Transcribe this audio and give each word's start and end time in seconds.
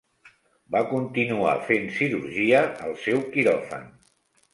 Va 0.75 0.79
continuar 0.93 1.51
fent 1.67 1.85
cirurgia 1.97 2.61
al 2.87 2.97
seu 3.03 3.21
quiròfan. 3.37 3.85